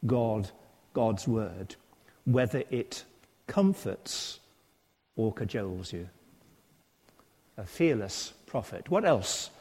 God, 0.06 0.50
God's 0.94 1.28
word, 1.28 1.76
whether 2.26 2.64
it 2.70 3.04
comforts 3.48 4.40
or 5.16 5.34
cajoles 5.34 5.92
you? 5.94 6.08
A 7.62 7.66
fearless 7.66 8.34
prophet. 8.48 8.90
What 8.90 9.06
else 9.06 9.52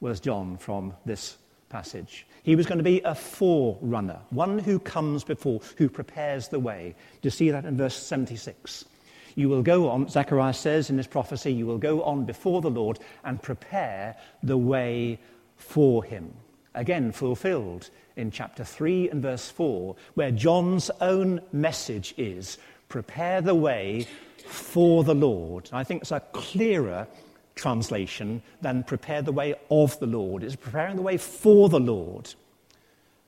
was 0.00 0.18
John 0.18 0.56
from 0.56 0.94
this 1.04 1.36
passage? 1.68 2.26
He 2.42 2.56
was 2.56 2.64
going 2.64 2.78
to 2.78 2.84
be 2.84 3.02
a 3.02 3.14
forerunner, 3.14 4.18
one 4.30 4.58
who 4.58 4.78
comes 4.78 5.24
before, 5.24 5.60
who 5.76 5.90
prepares 5.90 6.48
the 6.48 6.58
way. 6.58 6.94
Do 7.20 7.26
you 7.26 7.30
see 7.30 7.50
that 7.50 7.66
in 7.66 7.76
verse 7.76 7.94
76? 7.94 8.86
You 9.34 9.50
will 9.50 9.62
go 9.62 9.90
on, 9.90 10.08
Zechariah 10.08 10.54
says 10.54 10.88
in 10.88 10.96
his 10.96 11.06
prophecy, 11.06 11.52
you 11.52 11.66
will 11.66 11.76
go 11.76 12.02
on 12.02 12.24
before 12.24 12.62
the 12.62 12.70
Lord 12.70 12.98
and 13.24 13.42
prepare 13.42 14.16
the 14.42 14.56
way 14.56 15.18
for 15.56 16.02
him. 16.02 16.32
Again, 16.74 17.12
fulfilled 17.12 17.90
in 18.16 18.30
chapter 18.30 18.64
3 18.64 19.10
and 19.10 19.20
verse 19.20 19.50
4, 19.50 19.94
where 20.14 20.30
John's 20.30 20.90
own 21.02 21.42
message 21.52 22.14
is 22.16 22.56
prepare 22.88 23.42
the 23.42 23.54
way 23.54 24.06
for 24.46 25.04
the 25.04 25.14
Lord. 25.14 25.68
I 25.74 25.84
think 25.84 26.00
it's 26.00 26.10
a 26.10 26.20
clearer 26.20 27.06
translation 27.54 28.42
than 28.60 28.82
prepare 28.82 29.22
the 29.22 29.32
way 29.32 29.54
of 29.70 29.98
the 30.00 30.06
Lord. 30.06 30.42
It's 30.42 30.56
preparing 30.56 30.96
the 30.96 31.02
way 31.02 31.16
for 31.16 31.68
the 31.68 31.80
Lord. 31.80 32.32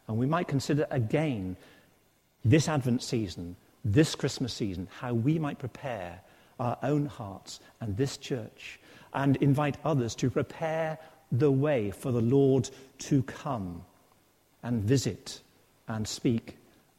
And 0.08 0.18
we 0.18 0.26
might 0.26 0.48
consider 0.48 0.86
again 0.90 1.56
this 2.44 2.68
Advent 2.68 3.02
season, 3.02 3.56
this 3.84 4.14
Christmas 4.14 4.52
season, 4.52 4.88
how 4.98 5.14
we 5.14 5.38
might 5.38 5.58
prepare 5.58 6.20
our 6.58 6.78
own 6.82 7.06
hearts 7.06 7.60
and 7.80 7.96
this 7.96 8.16
church 8.16 8.78
and 9.14 9.36
invite 9.36 9.76
others 9.84 10.14
to 10.16 10.30
prepare 10.30 10.98
the 11.30 11.50
way 11.50 11.90
for 11.90 12.12
the 12.12 12.20
Lord 12.20 12.68
to 12.98 13.22
come 13.22 13.84
and 14.62 14.82
visit 14.82 15.40
and 15.88 16.06
speak 16.06 16.56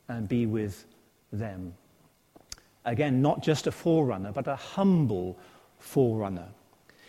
and 0.08 0.28
be 0.28 0.46
with 0.46 0.86
them. 1.32 1.74
Again, 2.86 3.22
not 3.22 3.42
just 3.42 3.68
a 3.68 3.72
forerunner, 3.72 4.32
but 4.32 4.48
a 4.48 4.56
humble 4.56 5.38
forerunner. 5.80 6.48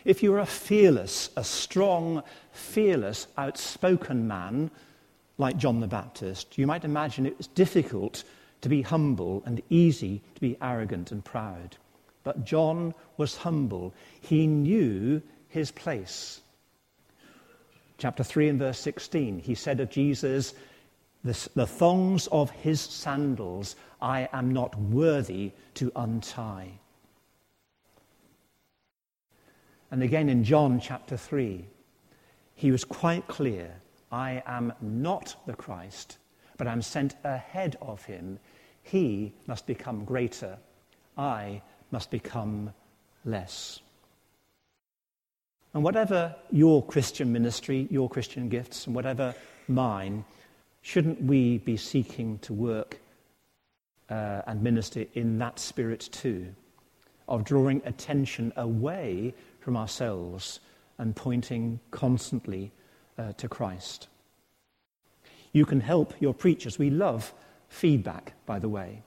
If 0.05 0.23
you're 0.23 0.39
a 0.39 0.47
fearless, 0.47 1.31
a 1.37 1.45
strong, 1.45 2.23
fearless, 2.53 3.27
outspoken 3.39 4.29
man 4.29 4.71
like 5.39 5.57
John 5.57 5.81
the 5.81 5.87
Baptist, 5.87 6.59
you 6.59 6.67
might 6.67 6.85
imagine 6.85 7.27
it 7.27 7.39
was 7.39 7.47
difficult 7.47 8.25
to 8.61 8.69
be 8.69 8.83
humble 8.83 9.43
and 9.47 9.63
easy 9.71 10.23
to 10.35 10.41
be 10.41 10.57
arrogant 10.61 11.11
and 11.11 11.25
proud. 11.25 11.77
But 12.23 12.45
John 12.45 12.95
was 13.17 13.37
humble. 13.37 13.95
He 14.21 14.47
knew 14.47 15.23
his 15.49 15.71
place. 15.71 16.41
Chapter 17.99 18.25
3 18.25 18.49
and 18.51 18.59
verse 18.59 18.79
16, 18.79 19.39
he 19.39 19.55
said 19.55 19.81
of 19.81 19.91
Jesus, 19.91 20.55
the 21.23 21.67
thongs 21.67 22.27
of 22.27 22.51
his 22.51 22.81
sandals 22.81 23.77
I 24.03 24.29
am 24.33 24.53
not 24.53 24.79
worthy 24.79 25.53
to 25.75 25.91
untie. 25.97 26.73
And 29.91 30.03
again 30.03 30.29
in 30.29 30.45
John 30.45 30.81
chapter 30.81 31.17
3, 31.17 31.65
he 32.55 32.71
was 32.71 32.85
quite 32.85 33.27
clear 33.27 33.75
I 34.11 34.43
am 34.47 34.73
not 34.81 35.37
the 35.47 35.55
Christ, 35.55 36.19
but 36.57 36.69
I'm 36.69 36.83
sent 36.83 37.17
ahead 37.25 37.77
of 37.83 38.05
him. 38.05 38.39
He 38.83 39.33
must 39.47 39.67
become 39.67 40.05
greater, 40.05 40.59
I 41.19 41.63
must 41.91 42.11
become 42.11 42.73
less. 43.25 43.81
And 45.75 45.83
whatever 45.83 46.37
your 46.53 46.85
Christian 46.85 47.33
ministry, 47.33 47.89
your 47.91 48.09
Christian 48.09 48.49
gifts, 48.49 48.87
and 48.87 48.95
whatever 48.95 49.35
mine, 49.67 50.25
shouldn't 50.83 51.21
we 51.23 51.59
be 51.59 51.77
seeking 51.77 52.39
to 52.41 52.53
work 52.53 53.01
uh, 54.09 54.43
and 54.47 54.63
minister 54.63 55.05
in 55.15 55.39
that 55.39 55.59
spirit 55.59 56.09
too? 56.13 56.55
Of 57.27 57.45
drawing 57.45 57.83
attention 57.85 58.53
away 58.57 59.35
from 59.65 59.79
ourselves 59.79 60.61
and 60.99 61.17
pointing 61.17 61.81
constantly 61.91 62.71
uh, 63.19 63.33
to 63.33 63.49
Christ. 63.49 64.09
You 65.53 65.65
can 65.65 65.81
help 65.81 66.13
your 66.21 66.35
preachers. 66.35 66.79
We 66.79 66.91
love 66.91 67.33
feedback, 67.71 68.35
by 68.45 68.59
the 68.59 68.69
way. 68.69 69.03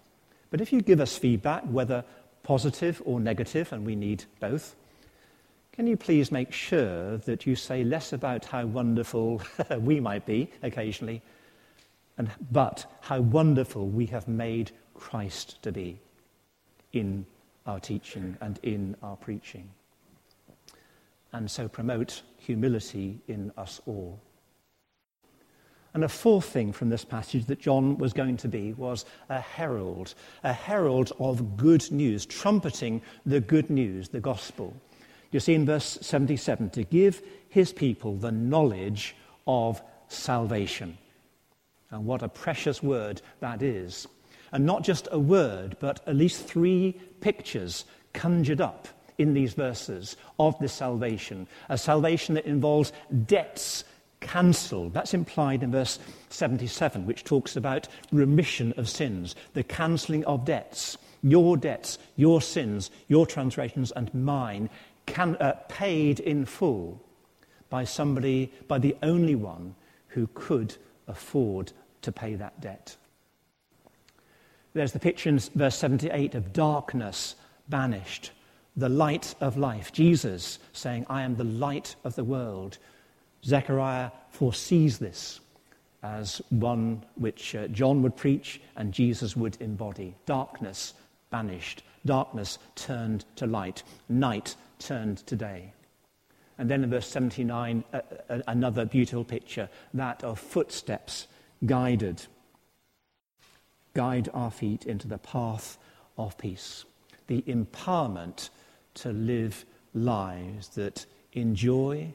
But 0.50 0.60
if 0.60 0.74
you 0.74 0.82
give 0.82 1.00
us 1.00 1.16
feedback, 1.16 1.62
whether 1.66 2.04
positive 2.42 3.04
or 3.06 3.20
negative, 3.20 3.72
and 3.72 3.86
we 3.86 3.96
need 3.96 4.24
both, 4.40 4.76
can 5.74 5.86
you 5.86 5.96
please 5.96 6.32
make 6.32 6.52
sure 6.52 7.18
that 7.18 7.46
you 7.46 7.56
say 7.56 7.84
less 7.84 8.12
about 8.12 8.46
how 8.46 8.66
wonderful 8.66 9.44
we 9.80 10.00
might 10.00 10.26
be 10.26 10.50
occasionally, 10.64 11.22
and, 12.18 12.32
but 12.52 12.92
how 13.02 13.22
wonderful 13.22 13.88
we 13.88 14.08
have 14.08 14.28
made 14.28 14.72
Christ 14.96 15.62
to 15.62 15.72
be 15.72 16.00
in 16.94 17.28
our 17.68 17.80
teaching 17.80 18.38
and 18.42 18.60
in 18.64 18.96
our 19.04 19.18
preaching? 19.18 19.70
And 21.34 21.50
so 21.50 21.68
promote 21.68 22.22
humility 22.38 23.20
in 23.28 23.52
us 23.58 23.82
all. 23.86 24.20
And 25.94 26.04
a 26.04 26.10
fourth 26.10 26.46
thing 26.46 26.74
from 26.74 26.90
this 26.90 27.04
passage 27.04 27.46
that 27.46 27.60
John 27.60 27.98
was 27.98 28.14
going 28.14 28.38
to 28.38 28.48
be 28.48 28.74
was 28.74 29.06
a 29.30 29.42
herald, 29.42 30.14
a 30.44 30.54
herald 30.54 31.12
of 31.20 31.58
good 31.58 31.92
news, 31.92 32.26
trumpeting 32.26 33.02
the 33.26 33.40
good 33.40 33.70
news, 33.70 34.10
the 34.10 34.20
gospel. 34.20 34.76
You 35.32 35.40
see 35.40 35.56
in 35.56 35.66
verse 35.66 35.98
77 36.02 36.70
to 36.72 36.84
give 36.84 37.22
his 37.50 37.74
people 37.74 38.16
the 38.16 38.32
knowledge 38.32 39.16
of 39.48 39.82
salvation. 40.08 40.98
And 41.90 42.06
what 42.06 42.22
a 42.22 42.30
precious 42.30 42.84
word 42.84 43.22
that 43.40 43.62
is. 43.62 44.08
And 44.52 44.66
not 44.66 44.84
just 44.84 45.08
a 45.12 45.20
word, 45.20 45.78
but 45.80 46.08
at 46.08 46.16
least 46.16 46.46
three 46.46 47.00
pictures 47.22 47.86
conjured 48.14 48.62
up 48.62 48.88
in 49.18 49.34
these 49.34 49.54
verses 49.54 50.16
of 50.40 50.58
this 50.60 50.74
salvation, 50.74 51.48
a 51.70 51.78
salvation 51.78 52.36
that 52.36 52.46
involves 52.46 52.92
debts 53.26 53.84
cancelled. 54.20 54.94
That's 54.94 55.14
implied 55.14 55.64
in 55.64 55.72
verse 55.72 56.00
77, 56.30 57.06
which 57.06 57.24
talks 57.24 57.56
about 57.56 57.88
remission 58.12 58.74
of 58.78 58.90
sins, 58.90 59.36
the 59.54 59.64
cancelling 59.64 60.26
of 60.26 60.46
debts. 60.46 60.98
Your 61.24 61.58
debts, 61.58 61.98
your 62.16 62.42
sins, 62.42 62.92
your 63.08 63.26
transgressions, 63.26 63.92
and 63.92 64.14
mine 64.14 64.70
can, 65.08 65.36
uh, 65.38 65.54
paid 65.68 66.20
in 66.20 66.46
full 66.46 67.02
by 67.70 67.84
somebody, 67.84 68.52
by 68.68 68.78
the 68.78 68.96
only 69.02 69.36
one 69.36 69.76
who 70.10 70.28
could 70.34 70.76
afford 71.08 71.72
to 72.02 72.12
pay 72.12 72.36
that 72.36 72.62
debt. 72.62 72.96
There's 74.74 74.92
the 74.92 75.00
picture 75.00 75.30
in 75.30 75.40
verse 75.56 75.76
78 75.76 76.36
of 76.36 76.54
darkness 76.54 77.36
banished, 77.68 78.32
the 78.78 78.90
light 78.90 79.34
of 79.42 79.58
life. 79.58 79.92
Jesus 79.92 80.60
saying, 80.72 81.06
I 81.10 81.24
am 81.24 81.36
the 81.36 81.44
light 81.44 81.96
of 82.04 82.16
the 82.16 82.24
world. 82.24 82.78
Zechariah 83.44 84.12
foresees 84.30 85.00
this 85.00 85.40
as 86.04 86.42
one 86.50 87.04
which 87.16 87.56
uh, 87.56 87.68
John 87.70 88.04
would 88.04 88.16
preach 88.16 88.62
and 88.76 88.94
Jesus 88.94 89.36
would 89.36 89.58
embody. 89.60 90.14
Darkness 90.28 90.94
banished, 91.32 91.84
darkness 92.06 92.60
turned 92.76 93.26
to 93.36 93.48
light, 93.48 93.82
night 94.08 94.56
turned 94.78 95.18
to 95.26 95.36
day. 95.36 95.74
And 96.60 96.70
then 96.70 96.84
in 96.84 96.90
verse 96.90 97.08
79, 97.08 97.84
uh, 97.94 98.00
uh, 98.30 98.40
another 98.48 98.86
beautiful 98.86 99.24
picture 99.24 99.70
that 99.94 100.24
of 100.24 100.40
footsteps 100.40 101.28
guided. 101.66 102.24
Guide 103.96 104.30
our 104.34 104.52
feet 104.52 104.86
into 104.86 105.08
the 105.08 105.18
path 105.18 105.78
of 106.18 106.38
peace. 106.38 106.86
The 107.26 107.42
empowerment 107.44 108.50
to 108.98 109.12
live 109.12 109.66
lives 109.94 110.70
that 110.70 111.06
enjoy 111.34 112.12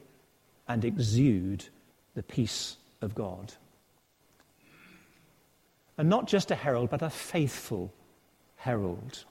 and 0.67 0.85
exude 0.85 1.65
the 2.15 2.23
peace 2.23 2.77
of 3.01 3.15
God. 3.15 3.53
And 5.97 6.09
not 6.09 6.27
just 6.27 6.51
a 6.51 6.55
herald, 6.55 6.89
but 6.89 7.01
a 7.01 7.09
faithful 7.09 7.93
herald. 8.55 9.25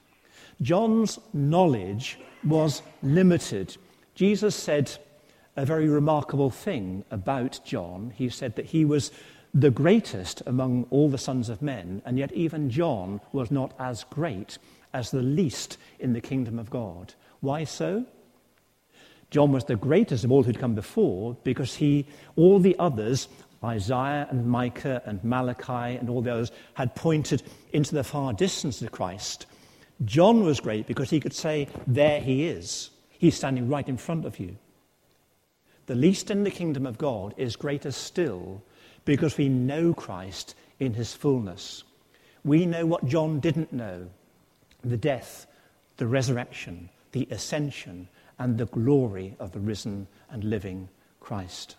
John's 0.61 1.19
knowledge 1.33 2.19
was 2.43 2.81
limited. 3.01 3.75
Jesus 4.15 4.55
said 4.55 4.91
a 5.55 5.65
very 5.65 5.87
remarkable 5.87 6.49
thing 6.49 7.03
about 7.11 7.59
John. 7.65 8.13
He 8.15 8.29
said 8.29 8.55
that 8.55 8.65
he 8.65 8.85
was 8.85 9.11
the 9.53 9.71
greatest 9.71 10.41
among 10.45 10.87
all 10.89 11.09
the 11.09 11.17
sons 11.17 11.49
of 11.49 11.61
men, 11.61 12.01
and 12.05 12.17
yet 12.17 12.31
even 12.31 12.69
John 12.69 13.21
was 13.31 13.51
not 13.51 13.73
as 13.79 14.03
great 14.05 14.57
as 14.93 15.11
the 15.11 15.21
least 15.21 15.77
in 15.99 16.13
the 16.13 16.21
kingdom 16.21 16.57
of 16.57 16.69
God. 16.69 17.13
Why 17.43 17.65
so? 17.65 18.05
John 19.29 19.51
was 19.51 19.65
the 19.65 19.75
greatest 19.75 20.23
of 20.23 20.31
all 20.31 20.43
who'd 20.43 20.59
come 20.59 20.75
before 20.75 21.35
because 21.43 21.75
he, 21.75 22.07
all 22.37 22.57
the 22.57 22.73
others, 22.79 23.27
Isaiah 23.61 24.27
and 24.29 24.47
Micah 24.47 25.01
and 25.05 25.21
Malachi 25.25 25.97
and 25.97 26.09
all 26.09 26.21
the 26.21 26.31
others, 26.31 26.53
had 26.75 26.95
pointed 26.95 27.43
into 27.73 27.95
the 27.95 28.03
far 28.05 28.31
distance 28.31 28.81
of 28.81 28.93
Christ. 28.93 29.45
John 30.05 30.45
was 30.45 30.61
great 30.61 30.87
because 30.87 31.09
he 31.09 31.19
could 31.19 31.33
say, 31.33 31.67
There 31.85 32.21
he 32.21 32.47
is. 32.47 32.91
He's 33.09 33.35
standing 33.35 33.67
right 33.67 33.89
in 33.89 33.97
front 33.97 34.23
of 34.23 34.39
you. 34.39 34.55
The 35.87 35.95
least 35.95 36.31
in 36.31 36.45
the 36.45 36.49
kingdom 36.51 36.85
of 36.85 36.97
God 36.97 37.33
is 37.35 37.57
greater 37.57 37.91
still 37.91 38.63
because 39.03 39.37
we 39.37 39.49
know 39.49 39.93
Christ 39.93 40.55
in 40.79 40.93
his 40.93 41.13
fullness. 41.13 41.83
We 42.45 42.65
know 42.65 42.85
what 42.85 43.05
John 43.05 43.41
didn't 43.41 43.73
know 43.73 44.07
the 44.81 44.95
death, 44.95 45.45
the 45.97 46.07
resurrection, 46.07 46.87
the 47.13 47.27
ascension, 47.31 48.07
and 48.37 48.57
the 48.57 48.65
glory 48.65 49.35
of 49.39 49.51
the 49.51 49.59
risen 49.59 50.07
and 50.29 50.43
living 50.43 50.89
Christ. 51.19 51.77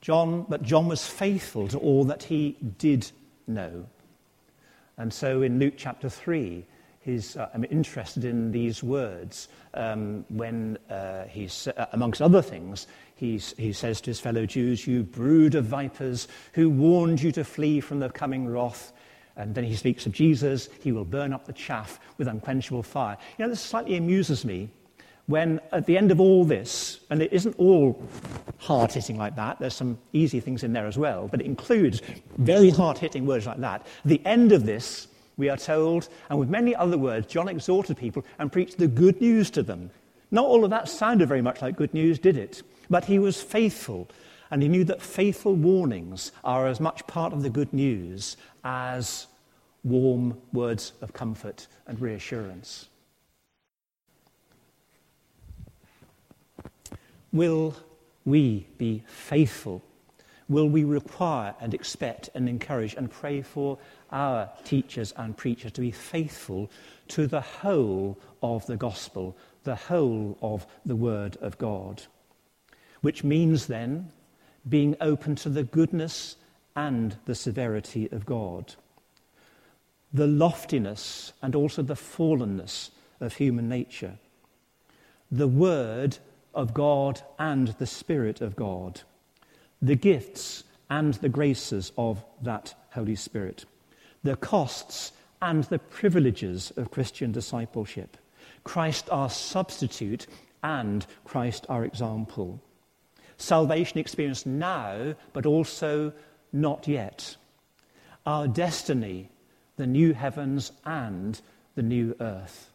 John, 0.00 0.46
but 0.48 0.62
John 0.62 0.88
was 0.88 1.06
faithful 1.06 1.68
to 1.68 1.78
all 1.78 2.04
that 2.04 2.24
he 2.24 2.56
did 2.78 3.10
know. 3.46 3.86
And 4.98 5.12
so 5.12 5.42
in 5.42 5.58
Luke 5.58 5.74
chapter 5.76 6.08
3, 6.08 6.64
he's, 7.00 7.36
uh, 7.36 7.48
I'm 7.54 7.64
interested 7.70 8.24
in 8.24 8.50
these 8.50 8.82
words 8.82 9.48
um, 9.74 10.24
when 10.28 10.76
uh, 10.90 11.24
he's, 11.24 11.68
uh, 11.68 11.86
amongst 11.92 12.20
other 12.20 12.42
things, 12.42 12.86
he's, 13.14 13.54
he 13.56 13.72
says 13.72 14.00
to 14.02 14.10
his 14.10 14.20
fellow 14.20 14.44
Jews, 14.44 14.86
You 14.86 15.04
brood 15.04 15.54
of 15.54 15.66
vipers, 15.66 16.26
who 16.54 16.68
warned 16.68 17.22
you 17.22 17.30
to 17.32 17.44
flee 17.44 17.80
from 17.80 18.00
the 18.00 18.10
coming 18.10 18.48
wrath? 18.48 18.92
And 19.36 19.54
then 19.54 19.64
he 19.64 19.74
speaks 19.76 20.06
of 20.06 20.12
Jesus, 20.12 20.68
he 20.82 20.92
will 20.92 21.04
burn 21.04 21.32
up 21.32 21.46
the 21.46 21.52
chaff 21.52 21.98
with 22.18 22.28
unquenchable 22.28 22.82
fire. 22.82 23.16
You 23.38 23.44
know, 23.44 23.50
this 23.50 23.60
slightly 23.60 23.96
amuses 23.96 24.44
me 24.44 24.70
when 25.26 25.60
at 25.70 25.86
the 25.86 25.96
end 25.96 26.10
of 26.10 26.20
all 26.20 26.44
this, 26.44 27.00
and 27.10 27.22
it 27.22 27.32
isn't 27.32 27.54
all 27.58 28.02
hard 28.58 28.92
hitting 28.92 29.16
like 29.16 29.36
that, 29.36 29.58
there's 29.58 29.74
some 29.74 29.98
easy 30.12 30.40
things 30.40 30.64
in 30.64 30.72
there 30.72 30.86
as 30.86 30.98
well, 30.98 31.28
but 31.28 31.40
it 31.40 31.46
includes 31.46 32.02
very 32.38 32.70
hard 32.70 32.98
hitting 32.98 33.24
words 33.24 33.46
like 33.46 33.58
that. 33.58 33.86
the 34.04 34.20
end 34.26 34.52
of 34.52 34.66
this, 34.66 35.08
we 35.36 35.48
are 35.48 35.56
told, 35.56 36.08
and 36.28 36.38
with 36.38 36.48
many 36.48 36.74
other 36.74 36.98
words, 36.98 37.26
John 37.26 37.48
exhorted 37.48 37.96
people 37.96 38.24
and 38.38 38.52
preached 38.52 38.78
the 38.78 38.88
good 38.88 39.20
news 39.20 39.50
to 39.52 39.62
them. 39.62 39.90
Not 40.30 40.44
all 40.44 40.64
of 40.64 40.70
that 40.70 40.88
sounded 40.88 41.28
very 41.28 41.42
much 41.42 41.62
like 41.62 41.76
good 41.76 41.94
news, 41.94 42.18
did 42.18 42.36
it? 42.36 42.62
But 42.90 43.04
he 43.04 43.18
was 43.18 43.40
faithful, 43.40 44.08
and 44.52 44.62
he 44.62 44.68
knew 44.68 44.84
that 44.84 45.00
faithful 45.00 45.54
warnings 45.54 46.30
are 46.44 46.68
as 46.68 46.78
much 46.78 47.06
part 47.06 47.32
of 47.32 47.42
the 47.42 47.48
good 47.48 47.72
news 47.72 48.36
as 48.64 49.26
warm 49.82 50.38
words 50.52 50.92
of 51.00 51.14
comfort 51.14 51.66
and 51.86 51.98
reassurance. 51.98 52.90
Will 57.32 57.74
we 58.26 58.66
be 58.76 59.02
faithful? 59.06 59.82
Will 60.50 60.68
we 60.68 60.84
require 60.84 61.54
and 61.58 61.72
expect 61.72 62.28
and 62.34 62.46
encourage 62.46 62.92
and 62.92 63.10
pray 63.10 63.40
for 63.40 63.78
our 64.10 64.50
teachers 64.64 65.14
and 65.16 65.34
preachers 65.34 65.72
to 65.72 65.80
be 65.80 65.90
faithful 65.90 66.70
to 67.08 67.26
the 67.26 67.40
whole 67.40 68.18
of 68.42 68.66
the 68.66 68.76
gospel, 68.76 69.34
the 69.64 69.76
whole 69.76 70.36
of 70.42 70.66
the 70.84 70.96
Word 70.96 71.38
of 71.40 71.56
God? 71.56 72.02
Which 73.00 73.24
means 73.24 73.66
then 73.66 74.12
being 74.68 74.96
open 75.00 75.34
to 75.36 75.48
the 75.48 75.64
goodness 75.64 76.36
and 76.76 77.16
the 77.24 77.34
severity 77.34 78.08
of 78.12 78.26
God, 78.26 78.74
the 80.12 80.26
loftiness 80.26 81.32
and 81.42 81.54
also 81.54 81.82
the 81.82 81.94
fallenness 81.94 82.90
of 83.20 83.34
human 83.34 83.68
nature, 83.68 84.18
the 85.30 85.48
Word 85.48 86.18
of 86.54 86.74
God 86.74 87.22
and 87.38 87.68
the 87.78 87.86
Spirit 87.86 88.40
of 88.40 88.56
God, 88.56 89.00
the 89.80 89.96
gifts 89.96 90.64
and 90.90 91.14
the 91.14 91.28
graces 91.28 91.92
of 91.96 92.24
that 92.42 92.74
Holy 92.90 93.16
Spirit, 93.16 93.64
the 94.22 94.36
costs 94.36 95.12
and 95.40 95.64
the 95.64 95.78
privileges 95.78 96.72
of 96.76 96.90
Christian 96.90 97.32
discipleship, 97.32 98.16
Christ 98.64 99.08
our 99.10 99.30
substitute 99.30 100.26
and 100.62 101.04
Christ 101.24 101.66
our 101.68 101.84
example. 101.84 102.60
Salvation 103.36 103.98
experienced 103.98 104.46
now, 104.46 105.14
but 105.32 105.46
also 105.46 106.12
not 106.52 106.86
yet. 106.86 107.36
Our 108.26 108.46
destiny, 108.46 109.30
the 109.76 109.86
new 109.86 110.12
heavens 110.12 110.72
and 110.84 111.40
the 111.74 111.82
new 111.82 112.14
earth. 112.20 112.70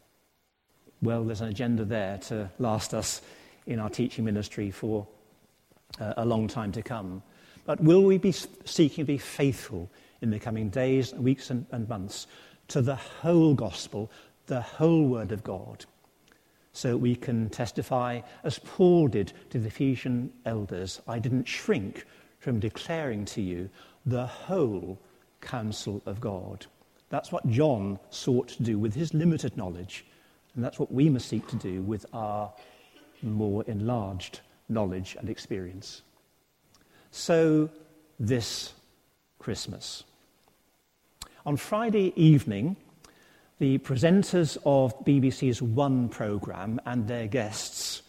Well, 1.00 1.24
there's 1.24 1.40
an 1.40 1.48
agenda 1.48 1.84
there 1.84 2.18
to 2.28 2.50
last 2.58 2.92
us 2.92 3.22
in 3.66 3.78
our 3.78 3.90
teaching 3.90 4.24
ministry 4.24 4.70
for 4.70 5.06
uh, 6.00 6.14
a 6.16 6.24
long 6.24 6.48
time 6.48 6.72
to 6.72 6.82
come. 6.82 7.22
But 7.64 7.80
will 7.80 8.02
we 8.02 8.18
be 8.18 8.32
seeking 8.32 9.04
to 9.04 9.06
be 9.06 9.18
faithful 9.18 9.90
in 10.20 10.30
the 10.30 10.38
coming 10.38 10.70
days, 10.70 11.14
weeks, 11.14 11.50
and, 11.50 11.66
and 11.70 11.88
months 11.88 12.26
to 12.68 12.82
the 12.82 12.96
whole 12.96 13.54
gospel, 13.54 14.10
the 14.46 14.60
whole 14.60 15.06
word 15.06 15.32
of 15.32 15.44
God? 15.44 15.84
So 16.78 16.96
we 16.96 17.16
can 17.16 17.50
testify, 17.50 18.20
as 18.44 18.60
Paul 18.60 19.08
did 19.08 19.32
to 19.50 19.58
the 19.58 19.66
Ephesian 19.66 20.32
elders, 20.46 21.02
I 21.08 21.18
didn't 21.18 21.48
shrink 21.48 22.06
from 22.38 22.60
declaring 22.60 23.24
to 23.34 23.42
you 23.42 23.68
the 24.06 24.24
whole 24.24 24.96
counsel 25.40 26.00
of 26.06 26.20
God. 26.20 26.66
That's 27.08 27.32
what 27.32 27.48
John 27.48 27.98
sought 28.10 28.46
to 28.50 28.62
do 28.62 28.78
with 28.78 28.94
his 28.94 29.12
limited 29.12 29.56
knowledge, 29.56 30.06
and 30.54 30.62
that's 30.62 30.78
what 30.78 30.92
we 30.92 31.08
must 31.08 31.28
seek 31.28 31.48
to 31.48 31.56
do 31.56 31.82
with 31.82 32.06
our 32.12 32.52
more 33.22 33.64
enlarged 33.64 34.38
knowledge 34.68 35.16
and 35.18 35.28
experience. 35.28 36.02
So, 37.10 37.70
this 38.20 38.72
Christmas. 39.40 40.04
On 41.44 41.56
Friday 41.56 42.12
evening, 42.14 42.76
the 43.58 43.78
presenters 43.78 44.56
of 44.64 44.98
BBC's 45.04 45.60
One 45.60 46.08
programme 46.08 46.80
and 46.86 47.06
their 47.06 47.26
guests 47.26 48.02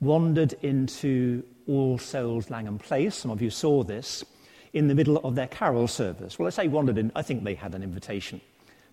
wandered 0.00 0.54
into 0.62 1.42
All 1.66 1.98
Souls 1.98 2.50
Langham 2.50 2.78
Place. 2.78 3.14
Some 3.14 3.30
of 3.30 3.42
you 3.42 3.50
saw 3.50 3.82
this 3.82 4.24
in 4.72 4.88
the 4.88 4.94
middle 4.94 5.18
of 5.18 5.34
their 5.34 5.48
carol 5.48 5.88
service. 5.88 6.38
Well, 6.38 6.46
I 6.46 6.50
say 6.50 6.68
wandered 6.68 6.98
in, 6.98 7.12
I 7.14 7.22
think 7.22 7.44
they 7.44 7.54
had 7.54 7.74
an 7.74 7.82
invitation. 7.82 8.40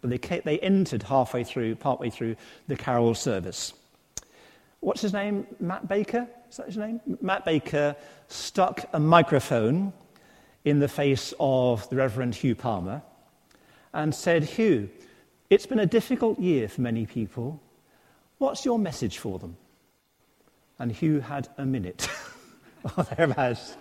But 0.01 0.10
they, 0.10 0.39
they 0.41 0.60
entered 0.60 1.03
halfway 1.03 1.43
through, 1.43 1.75
partway 1.75 2.10
through 2.10 2.36
the 2.67 2.75
carol 2.75 3.15
service 3.15 3.73
what's 4.79 5.01
his 5.01 5.13
name? 5.13 5.47
Matt 5.60 5.88
Baker? 5.88 6.27
Is 6.49 6.57
that 6.57 6.67
his 6.67 6.77
name? 6.77 7.01
Matt 7.21 7.45
Baker 7.45 7.95
stuck 8.27 8.86
a 8.93 8.99
microphone 8.99 9.93
in 10.65 10.79
the 10.79 10.88
face 10.88 11.33
of 11.39 11.89
the 11.89 11.95
Reverend 11.95 12.36
Hugh 12.36 12.55
Palmer 12.55 13.01
and 13.93 14.13
said, 14.13 14.43
Hugh, 14.43 14.89
it's 15.49 15.65
been 15.65 15.79
a 15.79 15.86
difficult 15.86 16.39
year 16.39 16.67
for 16.67 16.81
many 16.81 17.05
people. 17.05 17.62
What's 18.38 18.65
your 18.65 18.77
message 18.77 19.17
for 19.17 19.39
them? 19.39 19.57
And 20.79 20.91
Hugh 20.91 21.21
had 21.21 21.49
a 21.57 21.65
minute, 21.65 22.07
or 22.97 23.03
thereabouts, 23.03 23.77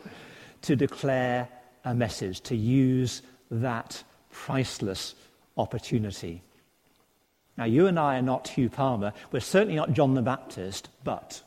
to 0.62 0.76
declare 0.76 1.48
a 1.84 1.94
message, 1.94 2.40
to 2.42 2.56
use 2.56 3.22
that 3.50 4.02
priceless 4.30 5.14
opportunity. 5.56 6.42
Now, 7.56 7.64
you 7.64 7.86
and 7.86 7.98
I 7.98 8.18
are 8.18 8.22
not 8.22 8.48
Hugh 8.48 8.68
Palmer. 8.68 9.12
We're 9.32 9.40
certainly 9.40 9.76
not 9.76 9.92
John 9.92 10.14
the 10.14 10.22
Baptist, 10.22 10.88
but 11.04 11.42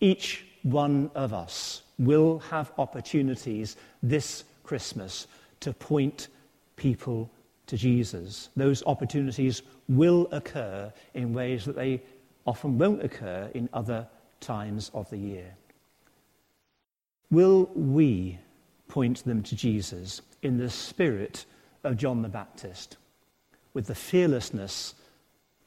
each 0.00 0.44
one 0.62 1.10
of 1.14 1.32
us 1.32 1.82
will 1.98 2.40
have 2.50 2.72
opportunities 2.78 3.76
this 4.02 4.44
Christmas 4.64 5.26
to 5.60 5.72
point 5.72 6.28
people 6.76 7.30
to 7.68 7.76
Jesus. 7.76 8.50
Those 8.56 8.82
opportunities 8.84 9.62
will 9.88 10.28
occur 10.32 10.92
in 11.14 11.32
ways 11.32 11.64
that 11.64 11.76
they 11.76 12.02
often 12.46 12.78
won't 12.78 13.02
occur 13.02 13.50
in 13.54 13.68
other 13.72 14.06
times 14.40 14.90
of 14.92 15.08
the 15.10 15.18
year. 15.18 15.54
Will 17.30 17.70
we 17.74 18.38
point 18.88 19.24
them 19.24 19.42
to 19.44 19.54
Jesus 19.54 20.20
in 20.42 20.58
the 20.58 20.70
spirit 20.70 21.44
of 21.84 21.96
John 21.96 22.22
the 22.22 22.28
Baptist? 22.28 22.96
with 23.78 23.86
the 23.86 23.94
fearlessness 23.94 24.94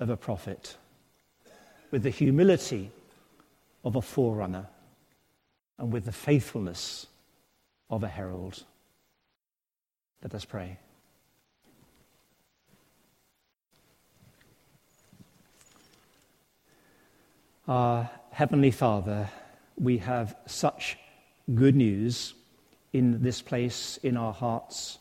of 0.01 0.09
a 0.09 0.17
prophet, 0.17 0.75
with 1.91 2.03
the 2.03 2.09
humility 2.09 2.91
of 3.85 3.95
a 3.95 4.01
forerunner, 4.01 4.67
and 5.77 5.93
with 5.93 6.03
the 6.03 6.11
faithfulness 6.11 7.07
of 7.89 8.03
a 8.03 8.09
herald. 8.09 8.65
Let 10.21 10.35
us 10.35 10.43
pray. 10.43 10.77
Our 17.71 18.09
Heavenly 18.31 18.71
Father, 18.71 19.29
we 19.77 19.99
have 19.99 20.35
such 20.45 20.97
good 21.55 21.73
news 21.73 22.33
in 22.91 23.23
this 23.23 23.41
place, 23.41 23.95
in 24.03 24.17
our 24.17 24.33
hearts. 24.33 24.97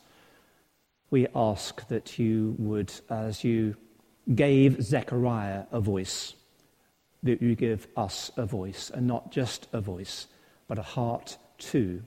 We 1.09 1.27
ask 1.35 1.85
that 1.89 2.17
you 2.17 2.55
would, 2.57 2.93
as 3.09 3.43
you 3.43 3.75
gave 4.35 4.81
Zechariah 4.81 5.65
a 5.73 5.81
voice, 5.81 6.33
that 7.23 7.41
you 7.41 7.55
give 7.55 7.87
us 7.97 8.31
a 8.37 8.45
voice, 8.45 8.89
and 8.89 9.05
not 9.05 9.33
just 9.33 9.67
a 9.73 9.81
voice, 9.81 10.27
but 10.69 10.79
a 10.79 10.93
heart 10.97 11.35
too, 11.57 12.01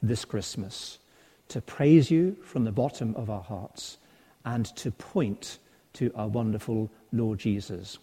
this 0.00 0.24
Christmas, 0.24 0.98
to 1.48 1.60
praise 1.60 2.08
you 2.08 2.36
from 2.44 2.62
the 2.62 2.70
bottom 2.70 3.16
of 3.16 3.30
our 3.30 3.42
hearts 3.42 3.98
and 4.44 4.64
to 4.76 4.92
point 4.92 5.58
to 5.94 6.12
our 6.14 6.28
wonderful 6.28 6.88
Lord 7.12 7.40
Jesus 7.40 7.98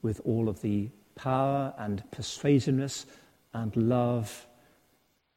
with 0.00 0.20
all 0.24 0.48
of 0.48 0.62
the 0.62 0.90
power 1.14 1.72
and 1.78 2.02
persuasiveness 2.10 3.06
and 3.52 3.74
love 3.76 4.46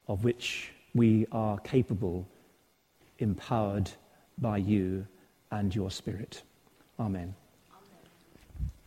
of 0.08 0.24
which 0.24 0.72
we 0.94 1.28
are 1.32 1.60
capable, 1.60 2.28
empowered 3.20 3.90
by 4.38 4.58
you 4.58 5.06
and 5.52 5.74
your 5.74 5.92
Spirit. 5.92 6.44
Amen. 7.00 7.36